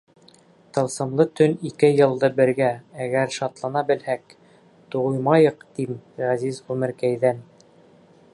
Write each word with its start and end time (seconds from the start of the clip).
Тылсымлы 0.75 1.25
төн 1.39 1.51
ике 1.69 1.89
йылды 1.97 2.29
бергә 2.39 2.71
Әгәр 3.07 3.35
шатлана 3.37 3.85
белһәк, 3.93 4.35
Туймайыҡ, 4.97 5.63
тим, 5.79 5.97
ғәзиз 6.25 6.63
ғүмеркәйҙән... 6.71 7.47